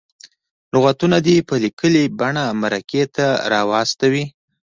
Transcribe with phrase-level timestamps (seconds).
[0.73, 4.25] لغتونه دې په لیکلې بڼه مرکې ته راواستوي.